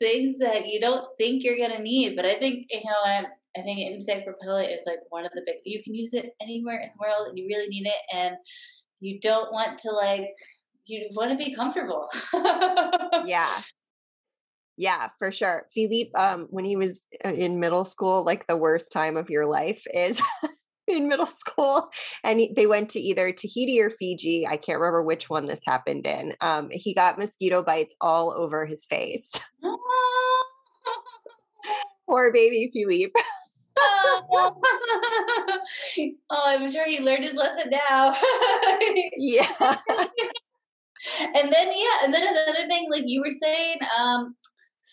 [0.00, 2.16] things that you don't think you're gonna need.
[2.16, 3.26] But I think you know, I'm
[3.56, 5.56] I think insect repellent is like one of the big.
[5.64, 8.16] You can use it anywhere in the world, and you really need it.
[8.16, 8.36] And
[9.00, 10.32] you don't want to like.
[10.84, 12.06] You want to be comfortable.
[13.24, 13.48] yeah.
[14.78, 15.66] Yeah, for sure.
[15.72, 19.46] Philippe, um, when he was uh, in middle school, like the worst time of your
[19.46, 20.20] life is
[20.88, 21.88] in middle school,
[22.24, 24.46] and he, they went to either Tahiti or Fiji.
[24.46, 26.34] I can't remember which one this happened in.
[26.40, 29.30] Um, he got mosquito bites all over his face.
[32.08, 33.12] Poor baby Philippe.
[36.30, 38.14] oh, I'm sure he learned his lesson now.
[39.16, 39.76] yeah.
[41.34, 44.34] and then yeah, and then another thing, like you were saying, um,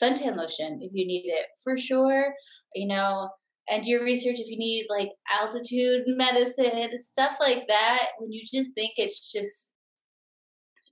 [0.02, 2.34] suntan lotion if you need it for sure.
[2.76, 3.30] You know,
[3.70, 5.10] and your research if you need like
[5.40, 8.08] altitude medicine, stuff like that.
[8.18, 9.74] When you just think it's just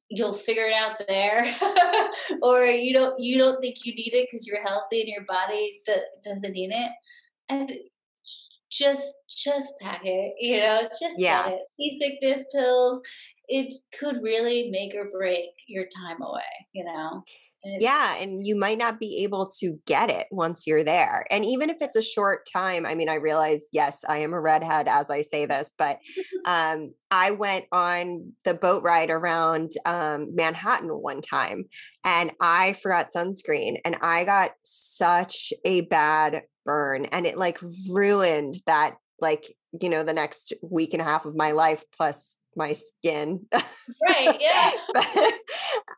[0.09, 1.53] you'll figure it out there
[2.41, 5.81] or you don't you don't think you need it because you're healthy and your body
[6.25, 6.91] doesn't need it
[7.49, 7.71] and
[8.71, 11.49] just just pack it you know just yeah.
[11.49, 13.01] get it seasickness pills
[13.47, 16.41] it could really make or break your time away
[16.73, 17.23] you know
[17.79, 21.69] yeah and you might not be able to get it once you're there and even
[21.69, 25.09] if it's a short time i mean i realize yes i am a redhead as
[25.09, 25.99] i say this but
[26.45, 31.65] um, i went on the boat ride around um, manhattan one time
[32.03, 37.59] and i forgot sunscreen and i got such a bad burn and it like
[37.89, 42.39] ruined that like you know the next week and a half of my life plus
[42.55, 43.45] my skin.
[44.09, 44.71] Right yeah.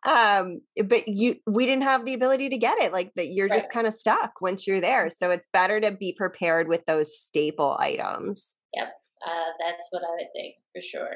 [0.04, 3.48] But, um but you we didn't have the ability to get it like that you're
[3.48, 3.60] right.
[3.60, 5.10] just kind of stuck once you're there.
[5.10, 8.58] So it's better to be prepared with those staple items.
[8.76, 8.94] Yep
[9.26, 11.16] uh, that's what i would think for sure.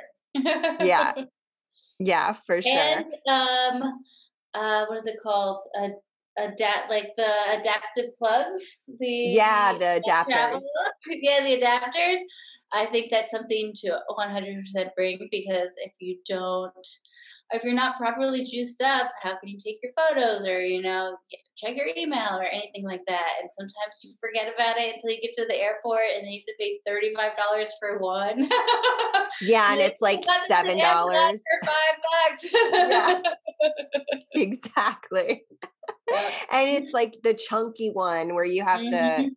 [0.86, 1.14] Yeah.
[1.99, 2.72] Yeah for sure.
[2.72, 4.04] And um
[4.54, 5.58] uh what is it called?
[5.80, 5.89] Uh,
[6.38, 10.62] adapt like the adaptive plugs the yeah the adapters.
[11.08, 12.20] Yeah the adapters.
[12.72, 16.74] I think that's something to 100% bring because if you don't
[17.52, 21.16] if you're not properly juiced up how can you take your photos or you know
[21.58, 25.22] check your email or anything like that and sometimes you forget about it until you
[25.22, 28.39] get to the airport and then you have to pay $35 for one
[29.41, 31.97] yeah and it's like seven dollars for five
[33.22, 33.34] bucks
[34.34, 35.43] exactly
[36.51, 39.26] and it's like the chunky one where you have mm-hmm.
[39.26, 39.32] to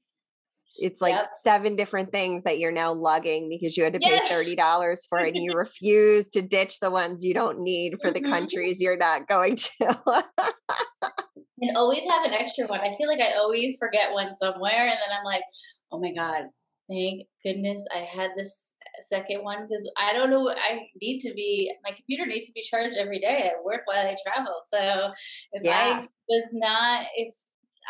[0.78, 1.28] it's like yep.
[1.42, 5.34] seven different things that you're now lugging because you had to pay $30 for it
[5.34, 8.30] and you refuse to ditch the ones you don't need for the mm-hmm.
[8.30, 10.22] countries you're not going to.
[11.60, 12.80] and always have an extra one.
[12.80, 15.42] I feel like I always forget one somewhere and then I'm like,
[15.90, 16.46] oh my God,
[16.88, 20.48] thank goodness I had this uh, second one because I don't know.
[20.50, 24.06] I need to be my computer needs to be charged every day at work while
[24.06, 24.54] I travel.
[24.72, 25.12] So
[25.52, 26.02] if yeah.
[26.02, 27.34] I was not, if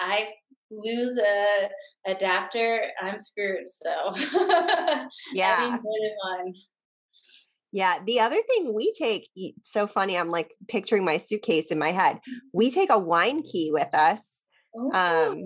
[0.01, 0.29] I
[0.71, 1.69] lose a
[2.11, 3.67] adapter, I'm screwed.
[3.69, 4.15] So
[5.33, 5.77] yeah.
[7.77, 7.99] Yeah.
[8.07, 9.29] The other thing we take,
[9.61, 12.21] so funny, I'm like picturing my suitcase in my head.
[12.55, 14.45] We take a wine key with us
[14.95, 15.45] um,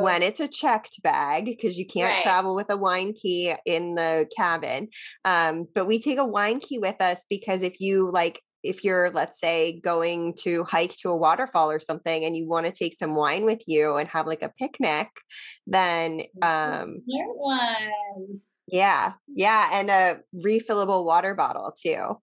[0.00, 2.22] when it's a checked bag because you can't right.
[2.22, 4.88] travel with a wine key in the cabin
[5.24, 9.10] um, but we take a wine key with us because if you like if you're
[9.10, 12.94] let's say going to hike to a waterfall or something and you want to take
[12.94, 15.08] some wine with you and have like a picnic
[15.66, 17.02] then um
[17.36, 18.40] one.
[18.68, 22.16] Yeah yeah and a refillable water bottle too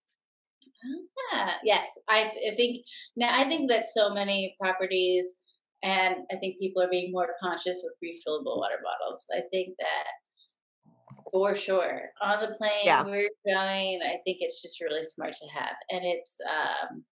[1.32, 1.52] yeah.
[1.64, 2.86] Yes, I, I think
[3.16, 5.36] now I think that so many properties
[5.84, 9.26] and I think people are being more conscious with refillable water bottles.
[9.34, 13.04] I think that for sure on the plane yeah.
[13.04, 14.00] we're going.
[14.04, 17.04] I think it's just really smart to have, and it's um,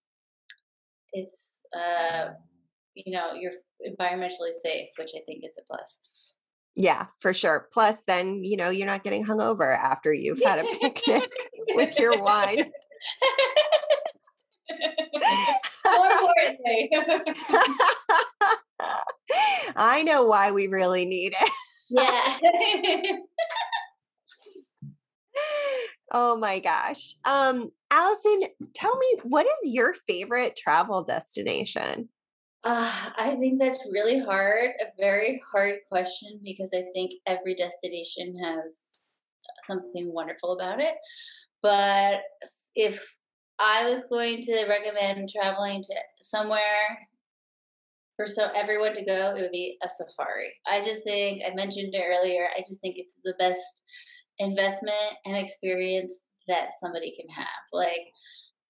[1.13, 2.31] it's uh,
[2.93, 3.53] you know you're
[3.87, 6.35] environmentally safe, which I think is a plus.
[6.75, 7.67] Yeah, for sure.
[7.71, 11.29] Plus, then you know you're not getting hungover after you've had a picnic
[11.75, 12.71] with your wine.
[15.85, 16.09] More
[19.75, 21.51] I know why we really need it.
[21.89, 22.37] yeah.
[26.11, 27.15] oh my gosh.
[27.25, 28.43] Um, Alyson,
[28.73, 32.09] tell me what is your favorite travel destination?
[32.63, 38.35] Uh, I think that's really hard, a very hard question because I think every destination
[38.43, 39.05] has
[39.63, 40.95] something wonderful about it.
[41.61, 42.19] But
[42.75, 43.01] if
[43.59, 47.07] I was going to recommend traveling to somewhere
[48.17, 50.53] for so everyone to go, it would be a safari.
[50.67, 52.47] I just think I mentioned it earlier.
[52.53, 53.83] I just think it's the best
[54.37, 57.63] investment and experience that somebody can have.
[57.71, 58.11] Like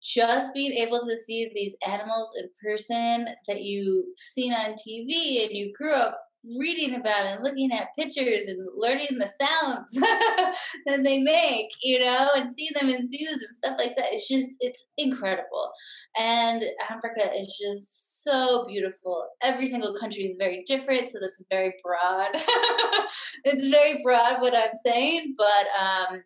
[0.03, 5.51] just being able to see these animals in person that you've seen on TV and
[5.51, 6.19] you grew up
[6.57, 9.91] reading about and looking at pictures and learning the sounds
[10.85, 14.13] that they make, you know, and seeing them in zoos and stuff like that.
[14.13, 15.71] It's just, it's incredible.
[16.17, 19.27] And Africa is just so beautiful.
[19.41, 22.29] Every single country is very different, so that's very broad.
[23.43, 26.23] it's very broad what I'm saying, but um,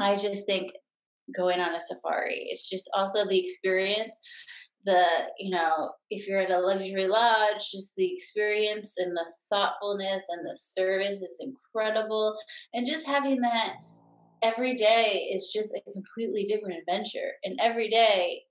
[0.00, 0.72] I just think
[1.34, 4.18] going on a safari, it's just also the experience
[4.86, 5.04] the
[5.38, 10.46] you know if you're at a luxury lodge just the experience and the thoughtfulness and
[10.46, 12.36] the service is incredible.
[12.72, 13.78] And just having that
[14.42, 17.32] every day is just a completely different adventure.
[17.44, 18.42] And every day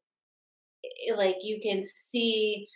[1.16, 2.68] like you can see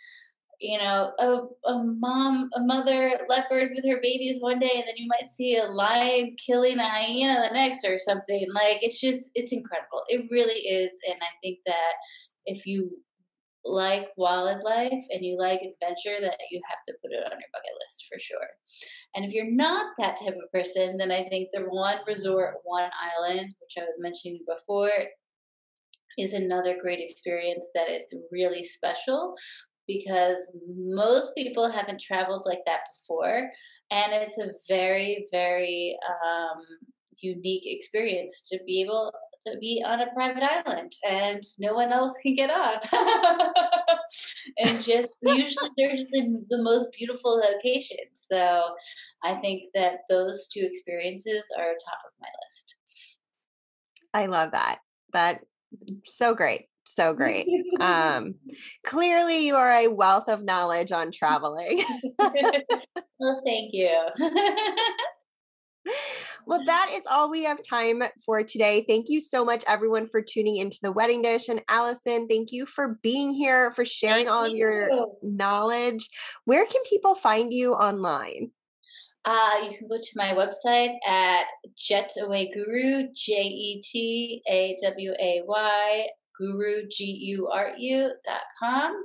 [0.60, 4.96] you know a, a mom a mother leopard with her babies one day and then
[4.96, 8.46] you might see a lion killing a hyena the next or something.
[8.52, 10.02] Like it's just it's incredible.
[10.08, 11.94] It really is and i think that
[12.46, 12.90] if you
[13.64, 17.72] like wildlife and you like adventure, that you have to put it on your bucket
[17.84, 18.48] list for sure.
[19.14, 22.90] And if you're not that type of person, then I think the one resort, one
[23.18, 24.90] island, which I was mentioning before,
[26.18, 29.34] is another great experience that is really special
[29.98, 33.50] because most people haven't traveled like that before.
[33.90, 36.62] And it's a very, very um,
[37.20, 39.12] unique experience to be able
[39.46, 42.76] to be on a private island and no one else can get on.
[44.58, 48.26] and just usually they're just in the most beautiful locations.
[48.30, 48.62] So
[49.22, 52.74] I think that those two experiences are top of my list.
[54.12, 54.78] I love that.
[55.12, 55.40] That
[56.06, 56.66] so great.
[56.94, 57.46] So great.
[57.80, 58.34] Um,
[58.84, 61.82] clearly, you are a wealth of knowledge on traveling.
[62.18, 63.96] well, thank you.
[66.46, 68.84] Well, that is all we have time for today.
[68.88, 71.48] Thank you so much, everyone, for tuning into the wedding dish.
[71.48, 74.90] And Alyson, thank you for being here, for sharing thank all of your
[75.22, 76.08] knowledge.
[76.46, 78.50] Where can people find you online?
[79.24, 81.44] Uh, you can go to my website at
[81.78, 86.06] Jetaway Guru, J E T A W A Y,
[86.40, 88.96] Guru, G U R U dot com,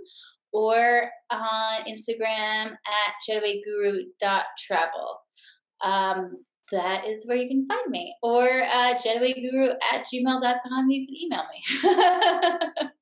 [0.53, 5.19] or on Instagram at jetawayguru.travel.
[5.81, 8.15] Um, that is where you can find me.
[8.23, 12.89] Or uh, jetawayguru at gmail.com, you can email me.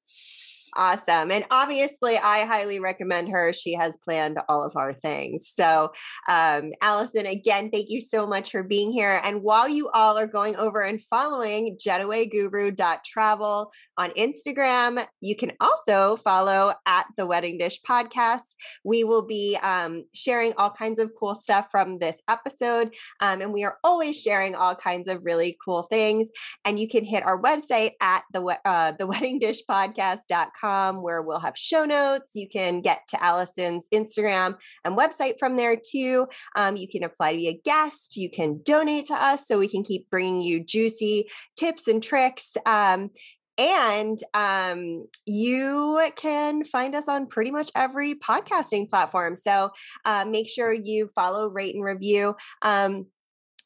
[0.76, 1.32] Awesome.
[1.32, 3.54] And obviously, I highly recommend her.
[3.54, 5.52] She has planned all of our things.
[5.54, 5.92] So,
[6.28, 9.22] um, Alyson, again, thank you so much for being here.
[9.24, 16.16] And while you all are going over and following jetawayguru.travel on Instagram, you can also
[16.16, 18.56] follow at the Wedding Dish Podcast.
[18.84, 22.96] We will be um, sharing all kinds of cool stuff from this episode.
[23.20, 26.32] Um, and we are always sharing all kinds of really cool things.
[26.66, 31.86] And you can hit our website at the, uh, the weddingdishpodcast.com where we'll have show
[31.86, 32.32] notes.
[32.36, 36.28] You can get to Alyson's Instagram and website from there too.
[36.56, 38.18] Um, you can apply to be a guest.
[38.18, 42.56] You can donate to us so we can keep bringing you juicy tips and tricks.
[42.66, 43.12] Um,
[43.58, 49.36] and um, you can find us on pretty much every podcasting platform.
[49.36, 49.72] So
[50.06, 52.36] uh, make sure you follow, rate, and review.
[52.64, 53.08] Um,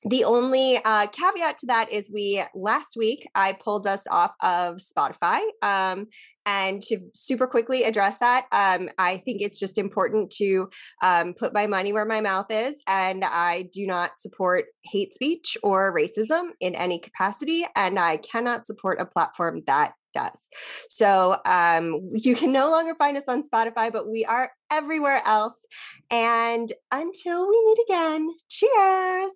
[0.04, 4.78] the only uh, caveat to that is we last week I pulled us off of
[4.78, 5.42] Spotify.
[5.62, 6.08] Um,
[6.46, 10.70] and to super quickly address that, um, I think it's just important to
[11.04, 12.82] um, put my money where my mouth is.
[12.88, 17.66] And I do not support hate speech or racism in any capacity.
[17.76, 20.48] And I cannot support a platform that does.
[20.90, 25.56] So um, you can no longer find us on Spotify, but we are everywhere else.
[26.10, 29.34] And until we meet again, cheers.